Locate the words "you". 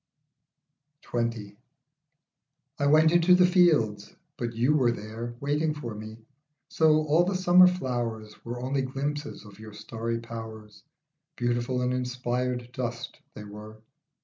4.55-4.75